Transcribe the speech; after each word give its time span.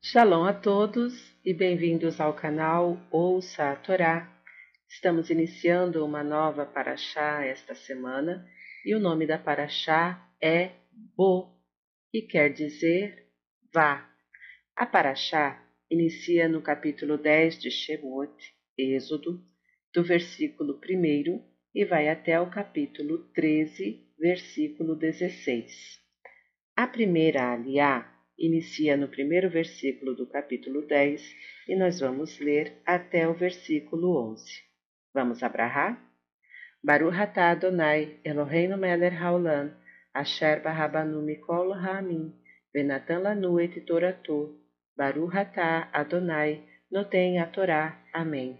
Shalom 0.00 0.44
a 0.44 0.52
todos 0.52 1.34
e 1.44 1.52
bem-vindos 1.52 2.20
ao 2.20 2.32
canal 2.32 2.96
Ouça 3.10 3.72
a 3.72 3.76
Torá. 3.76 4.32
Estamos 4.88 5.30
iniciando 5.30 6.04
uma 6.04 6.22
nova 6.22 6.64
paraxá 6.64 7.44
esta 7.44 7.74
semana 7.74 8.46
e 8.84 8.94
o 8.94 9.00
nome 9.00 9.26
da 9.26 9.36
paraxá 9.36 10.30
é 10.40 10.70
Bo, 11.16 11.58
que 12.12 12.22
quer 12.22 12.52
dizer 12.52 13.26
vá. 13.74 14.08
A 14.76 14.86
paraxá 14.86 15.60
inicia 15.90 16.48
no 16.48 16.62
capítulo 16.62 17.18
10 17.18 17.58
de 17.58 17.70
Shemot, 17.70 18.32
Êxodo, 18.78 19.42
do 19.92 20.04
versículo 20.04 20.78
1 20.88 21.42
e 21.74 21.84
vai 21.84 22.08
até 22.08 22.40
o 22.40 22.48
capítulo 22.48 23.24
13, 23.34 24.06
versículo 24.18 24.94
16. 24.94 26.00
A 26.76 26.86
primeira 26.86 27.52
aliá 27.52 28.15
inicia 28.38 28.96
no 28.96 29.08
primeiro 29.08 29.48
versículo 29.48 30.14
do 30.14 30.26
capítulo 30.26 30.86
10 30.86 31.22
e 31.68 31.76
nós 31.76 32.00
vamos 32.00 32.38
ler 32.38 32.80
até 32.84 33.26
o 33.26 33.34
versículo 33.34 34.16
11. 34.32 34.44
Vamos 35.14 35.42
abrahar? 35.42 36.00
Baruch 36.82 37.16
atah 37.16 37.50
Adonai, 37.50 38.20
Eloheinu 38.24 38.76
melech 38.76 39.16
haolam, 39.16 39.74
asher 40.12 40.62
barabanu 40.62 41.22
mikol 41.22 41.72
ha'amin, 41.72 42.32
venatan 42.72 43.22
lanu 43.22 43.58
et 43.58 43.80
torato, 43.86 44.54
Baruch 44.96 45.34
atah 45.34 45.90
Adonai, 45.92 46.62
notem 46.90 47.38
a 47.38 47.46
Torá. 47.46 48.02
Amém. 48.12 48.58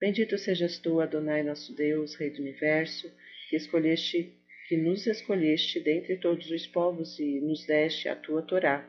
Bendito 0.00 0.36
sejas 0.36 0.78
tu, 0.78 1.00
Adonai, 1.00 1.42
nosso 1.42 1.74
Deus, 1.74 2.14
Rei 2.16 2.30
do 2.30 2.42
Universo, 2.42 3.10
que 3.48 3.56
escolheste 3.56 4.34
que 4.66 4.76
nos 4.76 5.06
escolheste 5.06 5.78
dentre 5.80 6.16
todos 6.16 6.50
os 6.50 6.66
povos 6.66 7.18
e 7.20 7.40
nos 7.40 7.64
deste 7.66 8.08
a 8.08 8.16
tua 8.16 8.42
Torá. 8.42 8.88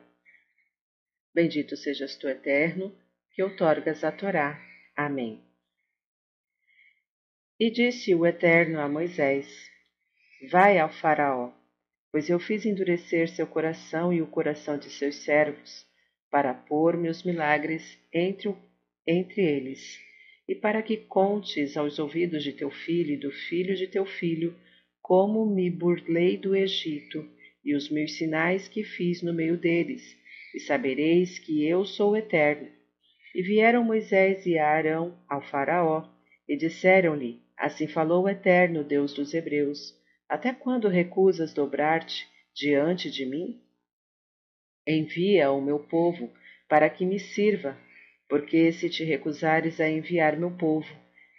Bendito 1.34 1.78
sejas 1.78 2.16
tu, 2.16 2.28
Eterno, 2.28 2.96
que 3.32 3.44
outorgas 3.44 4.04
a 4.04 4.12
Torá. 4.12 4.60
Amém. 4.96 5.44
E 7.60 7.70
disse 7.70 8.16
o 8.16 8.26
Eterno 8.26 8.80
a 8.80 8.90
Moisés: 8.90 9.48
Vai 10.50 10.80
ao 10.80 10.90
Faraó, 10.90 11.54
pois 12.12 12.28
eu 12.28 12.40
fiz 12.40 12.66
endurecer 12.66 13.30
seu 13.30 13.46
coração 13.46 14.12
e 14.12 14.22
o 14.22 14.28
coração 14.28 14.80
de 14.80 14.90
seus 14.90 15.18
servos, 15.18 15.86
para 16.32 16.56
pôr 16.56 16.98
meus 16.98 17.24
milagres 17.24 18.00
entre, 18.12 18.56
entre 19.06 19.42
eles, 19.42 20.00
e 20.48 20.56
para 20.56 20.82
que 20.82 20.98
contes 20.98 21.78
aos 21.78 22.00
ouvidos 22.00 22.44
de 22.44 22.54
teu 22.54 22.72
filho 22.72 23.14
e 23.14 23.18
do 23.18 23.32
filho 23.32 23.76
de 23.76 23.88
teu 23.88 24.06
filho 24.06 24.58
como 25.08 25.46
me 25.46 25.70
burlei 25.70 26.36
do 26.36 26.54
Egito 26.54 27.26
e 27.64 27.74
os 27.74 27.90
meus 27.90 28.18
sinais 28.18 28.68
que 28.68 28.84
fiz 28.84 29.22
no 29.22 29.34
meio 29.34 29.56
deles, 29.56 30.04
e 30.54 30.60
sabereis 30.60 31.40
que 31.40 31.66
eu 31.66 31.86
sou 31.86 32.18
eterno. 32.18 32.68
E 33.34 33.42
vieram 33.42 33.86
Moisés 33.86 34.46
e 34.46 34.58
Arão 34.58 35.18
ao 35.30 35.42
Faraó, 35.42 36.10
e 36.46 36.58
disseram-lhe: 36.58 37.40
Assim 37.56 37.88
falou 37.88 38.26
o 38.26 38.30
Eterno, 38.30 38.84
Deus 38.84 39.14
dos 39.14 39.34
Hebreus: 39.34 39.96
Até 40.28 40.52
quando 40.52 40.90
recusas 40.90 41.54
dobrar-te 41.54 42.28
diante 42.54 43.10
de 43.10 43.26
mim? 43.26 43.62
Envia 44.86 45.50
o 45.52 45.62
meu 45.62 45.80
povo 45.80 46.30
para 46.68 46.90
que 46.90 47.06
me 47.06 47.18
sirva, 47.18 47.78
porque 48.28 48.74
se 48.74 48.90
te 48.90 49.06
recusares 49.06 49.80
a 49.80 49.90
enviar 49.90 50.38
meu 50.38 50.52
povo, 50.52 50.94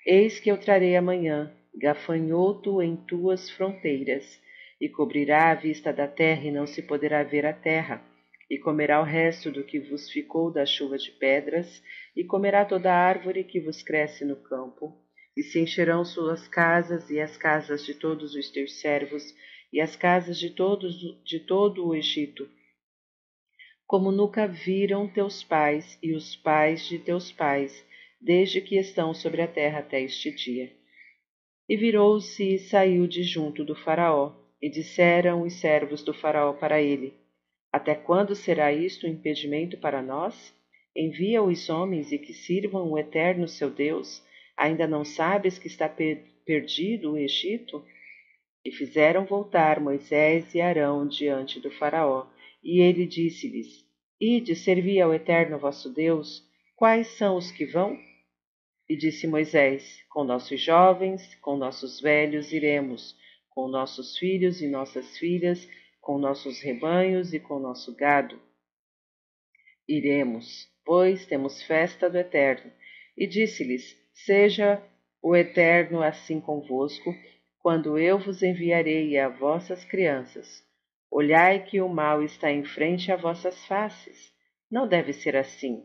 eis 0.06 0.40
que 0.40 0.50
eu 0.50 0.56
trarei 0.56 0.96
amanhã 0.96 1.54
gafanhoto 1.78 2.82
em 2.82 2.96
tuas 2.96 3.48
fronteiras, 3.50 4.40
e 4.80 4.88
cobrirá 4.88 5.50
a 5.50 5.54
vista 5.54 5.92
da 5.92 6.06
terra, 6.06 6.44
e 6.44 6.50
não 6.50 6.66
se 6.66 6.82
poderá 6.82 7.22
ver 7.22 7.46
a 7.46 7.52
terra, 7.52 8.02
e 8.50 8.58
comerá 8.58 9.00
o 9.00 9.04
resto 9.04 9.50
do 9.50 9.64
que 9.64 9.78
vos 9.78 10.10
ficou 10.10 10.50
da 10.52 10.66
chuva 10.66 10.98
de 10.98 11.10
pedras, 11.12 11.82
e 12.16 12.24
comerá 12.24 12.64
toda 12.64 12.92
árvore 12.92 13.44
que 13.44 13.60
vos 13.60 13.82
cresce 13.82 14.24
no 14.24 14.36
campo, 14.36 14.96
e 15.36 15.42
se 15.42 15.60
encherão 15.60 16.04
suas 16.04 16.48
casas 16.48 17.10
e 17.10 17.20
as 17.20 17.36
casas 17.36 17.84
de 17.84 17.94
todos 17.94 18.34
os 18.34 18.50
teus 18.50 18.80
servos, 18.80 19.22
e 19.72 19.80
as 19.80 19.94
casas 19.94 20.38
de 20.38 20.50
todos 20.50 20.96
de 21.24 21.40
todo 21.40 21.86
o 21.86 21.94
Egito, 21.94 22.48
como 23.86 24.12
nunca 24.12 24.46
viram 24.46 25.08
teus 25.08 25.42
pais 25.42 25.98
e 26.02 26.12
os 26.12 26.36
pais 26.36 26.86
de 26.86 26.98
teus 26.98 27.32
pais, 27.32 27.84
desde 28.20 28.60
que 28.60 28.76
estão 28.76 29.14
sobre 29.14 29.40
a 29.40 29.46
terra 29.46 29.78
até 29.78 30.02
este 30.02 30.30
dia. 30.30 30.70
E 31.68 31.76
virou-se 31.76 32.54
e 32.54 32.58
saiu 32.58 33.06
de 33.06 33.22
junto 33.22 33.62
do 33.62 33.74
Faraó, 33.74 34.32
e 34.60 34.70
disseram 34.70 35.42
os 35.42 35.54
servos 35.60 36.02
do 36.02 36.14
Faraó 36.14 36.54
para 36.54 36.80
ele: 36.80 37.12
Até 37.70 37.94
quando 37.94 38.34
será 38.34 38.72
isto 38.72 39.06
um 39.06 39.10
impedimento 39.10 39.76
para 39.76 40.02
nós? 40.02 40.54
Envia 40.96 41.42
os 41.42 41.68
homens 41.68 42.10
e 42.10 42.18
que 42.18 42.32
sirvam 42.32 42.90
o 42.90 42.98
eterno 42.98 43.46
seu 43.46 43.70
Deus. 43.70 44.22
Ainda 44.56 44.86
não 44.86 45.04
sabes 45.04 45.58
que 45.58 45.66
está 45.66 45.88
per 45.88 46.24
perdido 46.44 47.12
o 47.12 47.18
Egito? 47.18 47.84
E 48.64 48.72
fizeram 48.72 49.26
voltar 49.26 49.78
Moisés 49.78 50.54
e 50.54 50.62
Arão 50.62 51.06
diante 51.06 51.60
do 51.60 51.70
Faraó, 51.70 52.26
e 52.64 52.80
ele 52.80 53.06
disse-lhes: 53.06 53.84
Ide 54.18 54.56
servir 54.56 55.02
ao 55.02 55.12
eterno 55.12 55.58
vosso 55.58 55.92
Deus. 55.92 56.42
Quais 56.74 57.08
são 57.18 57.36
os 57.36 57.52
que 57.52 57.66
vão? 57.66 57.98
E 58.88 58.96
disse 58.96 59.26
Moisés: 59.26 60.02
Com 60.08 60.24
nossos 60.24 60.60
jovens, 60.60 61.34
com 61.36 61.56
nossos 61.56 62.00
velhos 62.00 62.52
iremos, 62.52 63.14
com 63.50 63.68
nossos 63.68 64.16
filhos 64.16 64.62
e 64.62 64.68
nossas 64.68 65.18
filhas, 65.18 65.68
com 66.00 66.16
nossos 66.18 66.62
rebanhos 66.62 67.34
e 67.34 67.40
com 67.40 67.58
nosso 67.58 67.94
gado. 67.94 68.40
Iremos, 69.86 70.68
pois 70.84 71.26
temos 71.26 71.62
festa 71.62 72.08
do 72.08 72.16
Eterno. 72.16 72.72
E 73.16 73.26
disse-lhes: 73.26 73.96
Seja 74.14 74.82
o 75.22 75.36
Eterno 75.36 76.02
assim 76.02 76.40
convosco, 76.40 77.14
quando 77.58 77.98
eu 77.98 78.18
vos 78.18 78.42
enviarei 78.42 79.18
a 79.18 79.28
vossas 79.28 79.84
crianças. 79.84 80.64
Olhai 81.10 81.64
que 81.64 81.80
o 81.80 81.88
mal 81.88 82.22
está 82.22 82.50
em 82.50 82.64
frente 82.64 83.10
a 83.10 83.16
vossas 83.16 83.66
faces. 83.66 84.32
Não 84.70 84.86
deve 84.86 85.12
ser 85.12 85.36
assim. 85.36 85.84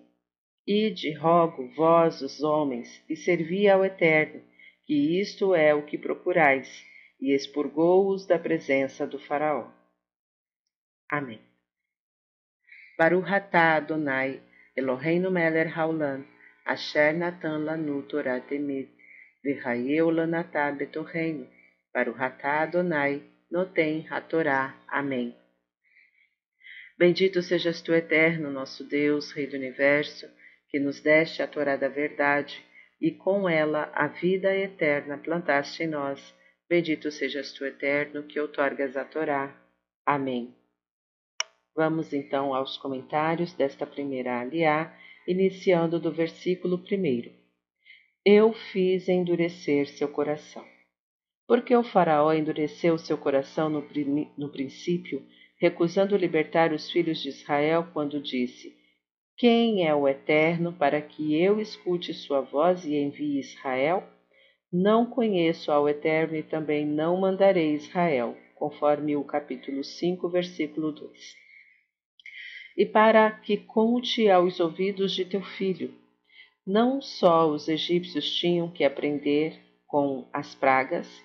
Ide, 0.66 1.12
rogo, 1.14 1.68
vós, 1.76 2.22
os 2.22 2.42
homens, 2.42 3.04
e 3.10 3.18
servi 3.18 3.68
ao 3.68 3.84
Eterno, 3.84 4.42
que 4.86 5.20
isto 5.20 5.54
é 5.54 5.74
o 5.74 5.86
que 5.86 5.98
procurais, 5.98 6.86
e 7.20 7.36
expurgou-os 7.36 8.26
da 8.26 8.40
presença 8.40 9.06
do 9.06 9.20
Faraó. 9.20 9.70
Amém. 11.10 11.42
Baruch 12.98 13.28
atah 13.28 13.76
Adonai, 13.76 14.42
Eloheinu 14.76 15.30
melech 15.30 15.72
haolam, 15.78 16.26
asher 16.66 17.14
natan 17.14 17.66
lanu 17.66 18.02
Torah 18.04 18.42
v'chayeu 19.44 20.10
lanatah 20.10 20.72
betorreino, 20.72 21.46
Baruch 21.94 22.22
atah 22.22 22.62
Adonai, 22.62 23.22
notem 23.52 24.08
hatorá. 24.10 24.76
Amém. 24.88 25.36
Bendito 26.98 27.42
sejas 27.42 27.82
tu, 27.82 27.94
Eterno, 27.94 28.50
nosso 28.50 28.84
Deus, 28.84 29.32
Rei 29.32 29.48
do 29.48 29.58
Universo, 29.58 30.28
que 30.74 30.80
nos 30.80 31.00
deste 31.00 31.44
a 31.44 31.48
Torá 31.48 31.76
da 31.76 31.88
verdade, 31.88 32.60
e 33.00 33.12
com 33.12 33.48
ela 33.48 33.92
a 33.94 34.08
vida 34.08 34.58
eterna 34.58 35.20
plantaste 35.20 35.84
em 35.84 35.88
nós. 35.88 36.34
Bendito 36.68 37.12
sejas 37.12 37.54
tu, 37.54 37.64
Eterno, 37.64 38.24
que 38.24 38.40
outorgas 38.40 38.98
a 38.98 39.06
Torá. 39.06 39.56
Amém. 40.04 40.56
Vamos 41.76 42.12
então 42.12 42.56
aos 42.56 42.76
comentários 42.76 43.54
desta 43.54 43.86
primeira 43.86 44.40
aliá, 44.42 44.92
iniciando 45.28 46.00
do 46.00 46.12
versículo 46.12 46.78
1. 46.78 47.32
Eu 48.26 48.52
fiz 48.52 49.08
endurecer 49.08 49.86
seu 49.86 50.08
coração. 50.08 50.66
Porque 51.48 51.76
o 51.76 51.84
faraó 51.84 52.34
endureceu 52.34 52.98
seu 52.98 53.18
coração 53.20 53.70
no, 53.70 53.88
no 54.36 54.50
princípio, 54.50 55.24
recusando 55.60 56.18
libertar 56.18 56.74
os 56.74 56.90
filhos 56.90 57.22
de 57.22 57.30
Israel 57.30 57.90
quando 57.94 58.20
disse: 58.20 58.82
quem 59.36 59.88
é 59.88 59.94
o 59.96 60.08
Eterno 60.08 60.72
para 60.74 61.02
que 61.02 61.36
eu 61.42 61.60
escute 61.60 62.14
sua 62.14 62.42
voz 62.42 62.86
e 62.86 62.96
envie 62.96 63.40
Israel? 63.40 64.04
Não 64.72 65.06
conheço 65.06 65.72
ao 65.72 65.90
Eterno 65.90 66.36
e 66.36 66.44
também 66.44 66.86
não 66.86 67.18
mandarei 67.18 67.74
Israel, 67.74 68.38
conforme 68.56 69.16
o 69.16 69.24
capítulo 69.24 69.84
5, 69.84 70.30
versículo 70.30 70.92
2. 70.92 71.36
E 72.78 72.86
para 72.86 73.30
que 73.32 73.58
conte 73.58 74.30
aos 74.30 74.60
ouvidos 74.60 75.14
de 75.14 75.26
teu 75.26 75.42
filho, 75.42 75.94
não 76.66 77.02
só 77.02 77.50
os 77.50 77.68
egípcios 77.68 78.32
tinham 78.36 78.70
que 78.70 78.84
aprender 78.84 79.60
com 79.88 80.28
as 80.32 80.56
pragas, 80.56 81.22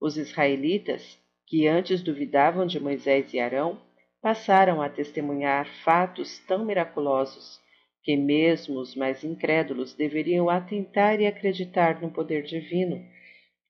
os 0.00 0.16
israelitas, 0.16 1.18
que 1.46 1.66
antes 1.66 2.02
duvidavam 2.02 2.66
de 2.66 2.80
Moisés 2.80 3.32
e 3.32 3.38
Arão, 3.38 3.78
passaram 4.22 4.80
a 4.80 4.88
testemunhar 4.88 5.66
fatos 5.82 6.38
tão 6.46 6.64
miraculosos 6.64 7.60
que 8.04 8.16
mesmo 8.16 8.78
os 8.78 8.94
mais 8.94 9.24
incrédulos 9.24 9.94
deveriam 9.94 10.48
atentar 10.48 11.20
e 11.20 11.26
acreditar 11.26 12.00
no 12.00 12.08
poder 12.08 12.44
divino. 12.44 13.04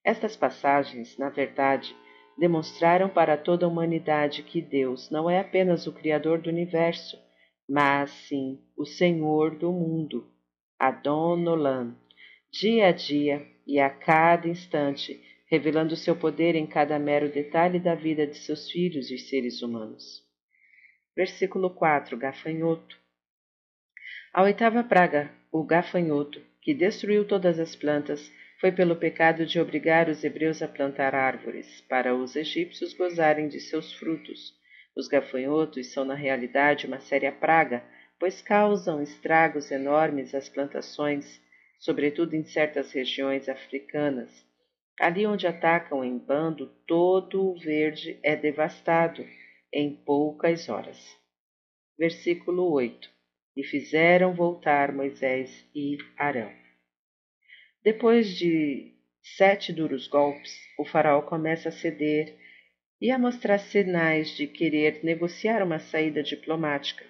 Estas 0.05 0.37
passagens, 0.37 1.17
na 1.17 1.31
verdade, 1.31 1.97
demonstraram 2.39 3.09
para 3.09 3.37
toda 3.37 3.65
a 3.65 3.69
humanidade 3.69 4.43
que 4.43 4.61
Deus 4.61 5.11
não 5.11 5.29
é 5.29 5.41
apenas 5.41 5.87
o 5.87 5.93
Criador 5.93 6.39
do 6.39 6.51
universo, 6.51 7.19
mas 7.69 8.11
sim 8.11 8.61
o 8.77 8.85
Senhor 8.85 9.57
do 9.57 9.73
mundo, 9.73 10.27
Adon 10.79 11.45
dia 12.51 12.89
a 12.89 12.93
dia 12.93 13.47
e 13.67 13.79
a 13.81 13.89
cada 13.89 14.49
instante, 14.49 15.19
revelando 15.47 15.97
seu 15.97 16.15
poder 16.15 16.55
em 16.55 16.67
cada 16.67 16.99
mero 16.99 17.31
detalhe 17.31 17.79
da 17.79 17.95
vida 17.95 18.27
de 18.27 18.37
seus 18.37 18.71
filhos 18.71 19.11
e 19.11 19.17
seres 19.17 19.63
humanos. 19.63 20.32
Versículo 21.15 21.69
4: 21.69 22.17
Gafanhoto. 22.17 22.97
A 24.33 24.43
oitava 24.45 24.83
praga, 24.83 25.31
o 25.53 25.63
gafanhoto, 25.63 26.41
que 26.63 26.73
destruiu 26.73 27.27
todas 27.27 27.59
as 27.59 27.77
plantas, 27.77 28.33
foi 28.59 28.73
pelo 28.73 28.97
pecado 28.97 29.45
de 29.45 29.61
obrigar 29.61 30.09
os 30.09 30.25
hebreus 30.25 30.63
a 30.63 30.69
plantar 30.69 31.15
árvores, 31.15 31.83
para 31.83 32.15
os 32.15 32.35
egípcios 32.35 32.95
gozarem 32.95 33.47
de 33.47 33.61
seus 33.61 33.93
frutos. 33.93 34.55
Os 34.97 35.07
gafanhotos 35.07 35.93
são, 35.93 36.03
na 36.03 36.15
realidade, 36.15 36.87
uma 36.87 37.01
séria 37.01 37.31
praga, 37.31 37.85
pois 38.19 38.41
causam 38.41 39.03
estragos 39.03 39.71
enormes 39.71 40.35
às 40.35 40.49
plantações, 40.49 41.39
sobretudo 41.79 42.35
em 42.35 42.45
certas 42.45 42.91
regiões 42.91 43.51
africanas. 43.51 44.31
Ali 44.99 45.27
onde 45.27 45.47
atacam 45.47 46.03
em 46.03 46.17
bando, 46.17 46.69
todo 46.87 47.51
o 47.51 47.59
verde 47.59 48.19
é 48.23 48.35
devastado 48.35 49.23
em 49.73 49.95
poucas 49.95 50.69
horas. 50.69 51.17
Versículo 51.99 52.71
8: 52.73 53.09
E 53.57 53.65
fizeram 53.65 54.35
voltar 54.35 54.93
Moisés 54.93 55.65
e 55.75 55.97
Arão. 56.17 56.53
Depois 57.83 58.37
de 58.37 58.93
sete 59.23 59.73
duros 59.73 60.07
golpes, 60.07 60.57
o 60.79 60.85
faraó 60.85 61.23
começa 61.23 61.69
a 61.69 61.73
ceder 61.73 62.37
e 63.01 63.11
a 63.11 63.19
mostrar 63.19 63.59
sinais 63.59 64.37
de 64.37 64.47
querer 64.47 65.01
negociar 65.03 65.63
uma 65.63 65.79
saída 65.79 66.23
diplomática. 66.23 67.05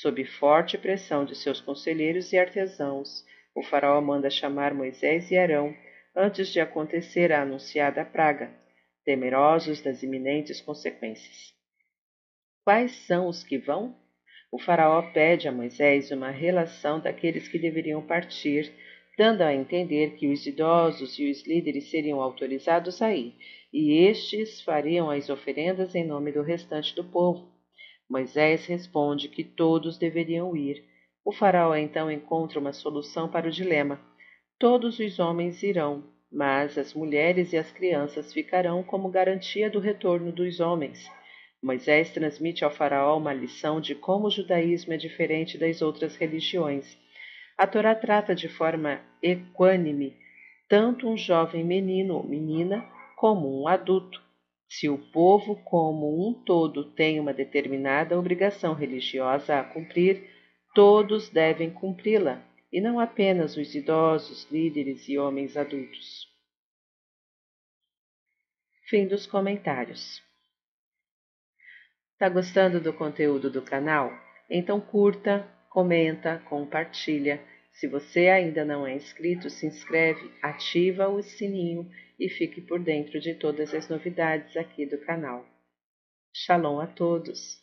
Sob 0.00 0.24
forte 0.24 0.76
pressão 0.76 1.24
de 1.24 1.36
seus 1.36 1.60
conselheiros 1.60 2.32
e 2.32 2.38
artesãos, 2.38 3.24
o 3.54 3.62
faraó 3.62 4.00
manda 4.00 4.30
chamar 4.30 4.74
Moisés 4.74 5.30
e 5.30 5.36
Arão 5.36 5.74
antes 6.14 6.48
de 6.48 6.60
acontecer 6.60 7.32
a 7.32 7.42
anunciada 7.42 8.04
praga, 8.04 8.50
temerosos 9.04 9.80
das 9.80 10.02
iminentes 10.02 10.60
consequências. 10.60 11.51
Quais 12.64 12.92
são 13.06 13.28
os 13.28 13.42
que 13.42 13.58
vão? 13.58 13.96
O 14.50 14.58
faraó 14.58 15.02
pede 15.12 15.48
a 15.48 15.52
Moisés 15.52 16.10
uma 16.10 16.30
relação 16.30 17.00
daqueles 17.00 17.48
que 17.48 17.58
deveriam 17.58 18.02
partir 18.02 18.72
dando 19.16 19.42
a 19.42 19.54
entender 19.54 20.16
que 20.16 20.32
os 20.32 20.46
idosos 20.46 21.18
e 21.18 21.30
os 21.30 21.46
líderes 21.46 21.90
seriam 21.90 22.20
autorizados 22.20 23.02
a 23.02 23.14
ir, 23.14 23.34
e 23.72 23.98
estes 24.06 24.60
fariam 24.62 25.10
as 25.10 25.28
oferendas 25.28 25.94
em 25.94 26.04
nome 26.04 26.32
do 26.32 26.42
restante 26.42 26.94
do 26.94 27.04
povo. 27.04 27.48
Moisés 28.08 28.66
responde 28.66 29.28
que 29.28 29.44
todos 29.44 29.98
deveriam 29.98 30.56
ir. 30.56 30.84
O 31.24 31.32
faraó 31.32 31.74
então 31.74 32.10
encontra 32.10 32.58
uma 32.58 32.72
solução 32.72 33.28
para 33.28 33.48
o 33.48 33.50
dilema. 33.50 34.00
Todos 34.58 34.98
os 34.98 35.18
homens 35.18 35.62
irão, 35.62 36.04
mas 36.30 36.76
as 36.78 36.94
mulheres 36.94 37.52
e 37.52 37.56
as 37.56 37.70
crianças 37.70 38.32
ficarão 38.32 38.82
como 38.82 39.10
garantia 39.10 39.70
do 39.70 39.78
retorno 39.78 40.32
dos 40.32 40.58
homens. 40.60 41.08
Moisés 41.62 42.10
transmite 42.10 42.64
ao 42.64 42.70
faraó 42.70 43.16
uma 43.16 43.32
lição 43.32 43.80
de 43.80 43.94
como 43.94 44.26
o 44.26 44.30
judaísmo 44.30 44.92
é 44.92 44.96
diferente 44.96 45.56
das 45.56 45.80
outras 45.80 46.16
religiões 46.16 47.00
a 47.56 47.66
Torá 47.66 47.94
trata 47.94 48.34
de 48.34 48.48
forma 48.48 49.00
equânime 49.22 50.16
tanto 50.68 51.08
um 51.08 51.16
jovem 51.16 51.62
menino 51.62 52.14
ou 52.16 52.26
menina 52.26 52.82
como 53.16 53.62
um 53.62 53.68
adulto. 53.68 54.20
Se 54.68 54.88
o 54.88 54.96
povo 54.96 55.54
como 55.62 56.28
um 56.28 56.32
todo 56.44 56.92
tem 56.92 57.20
uma 57.20 57.34
determinada 57.34 58.18
obrigação 58.18 58.72
religiosa 58.72 59.60
a 59.60 59.64
cumprir, 59.64 60.28
todos 60.74 61.28
devem 61.28 61.70
cumpri-la, 61.70 62.42
e 62.72 62.80
não 62.80 62.98
apenas 62.98 63.56
os 63.56 63.74
idosos, 63.74 64.50
líderes 64.50 65.06
e 65.08 65.18
homens 65.18 65.58
adultos. 65.58 66.26
Fim 68.88 69.06
dos 69.06 69.26
comentários. 69.26 70.22
Está 72.22 72.32
gostando 72.32 72.80
do 72.80 72.92
conteúdo 72.92 73.50
do 73.50 73.60
canal? 73.60 74.12
Então 74.48 74.80
curta, 74.80 75.44
comenta, 75.68 76.40
compartilha 76.48 77.42
se 77.72 77.88
você 77.88 78.28
ainda 78.28 78.64
não 78.64 78.86
é 78.86 78.94
inscrito, 78.94 79.50
se 79.50 79.66
inscreve, 79.66 80.30
ativa 80.40 81.08
o 81.08 81.20
sininho 81.20 81.90
e 82.20 82.28
fique 82.28 82.60
por 82.60 82.78
dentro 82.78 83.18
de 83.18 83.34
todas 83.34 83.74
as 83.74 83.88
novidades 83.88 84.56
aqui 84.56 84.86
do 84.86 84.98
canal. 84.98 85.44
Shalom 86.32 86.78
a 86.78 86.86
todos! 86.86 87.60